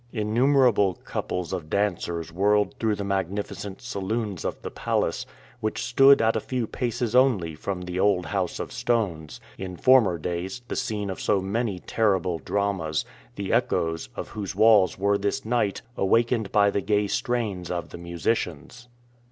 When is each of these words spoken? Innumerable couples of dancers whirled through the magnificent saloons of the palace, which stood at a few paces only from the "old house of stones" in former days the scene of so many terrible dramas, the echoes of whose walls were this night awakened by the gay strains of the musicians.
Innumerable 0.13 0.95
couples 1.03 1.53
of 1.53 1.69
dancers 1.69 2.33
whirled 2.33 2.73
through 2.79 2.95
the 2.95 3.03
magnificent 3.03 3.83
saloons 3.83 4.43
of 4.43 4.59
the 4.63 4.71
palace, 4.71 5.27
which 5.59 5.83
stood 5.83 6.23
at 6.23 6.35
a 6.35 6.39
few 6.39 6.65
paces 6.65 7.13
only 7.15 7.53
from 7.53 7.83
the 7.83 7.99
"old 7.99 8.25
house 8.25 8.59
of 8.59 8.71
stones" 8.71 9.39
in 9.59 9.77
former 9.77 10.17
days 10.17 10.63
the 10.67 10.75
scene 10.75 11.11
of 11.11 11.21
so 11.21 11.39
many 11.39 11.77
terrible 11.77 12.39
dramas, 12.39 13.05
the 13.35 13.53
echoes 13.53 14.09
of 14.15 14.29
whose 14.29 14.55
walls 14.55 14.97
were 14.97 15.19
this 15.19 15.45
night 15.45 15.83
awakened 15.95 16.51
by 16.51 16.71
the 16.71 16.81
gay 16.81 17.05
strains 17.05 17.69
of 17.69 17.89
the 17.89 17.97
musicians. 17.99 18.87